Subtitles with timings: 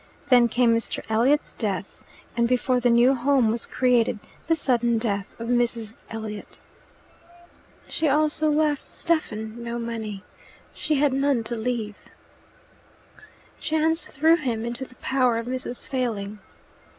[0.29, 1.03] Then came Mr.
[1.09, 2.03] Elliot's death,
[2.35, 5.95] and, before the new home was created, the sudden death of Mrs.
[6.09, 6.57] Elliot.
[7.87, 10.23] She also left Stephen no money:
[10.73, 11.97] she had none to leave.
[13.59, 15.87] Chance threw him into the power of Mrs.
[15.87, 16.39] Failing.